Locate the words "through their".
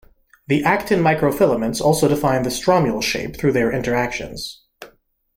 3.37-3.71